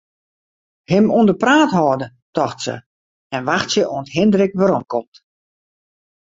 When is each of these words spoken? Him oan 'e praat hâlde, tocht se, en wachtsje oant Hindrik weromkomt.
Him 0.91 1.05
oan 1.17 1.27
'e 1.31 1.35
praat 1.43 1.71
hâlde, 1.77 2.07
tocht 2.35 2.59
se, 2.65 2.75
en 3.35 3.47
wachtsje 3.49 3.83
oant 3.93 4.13
Hindrik 4.15 4.53
weromkomt. 4.59 5.15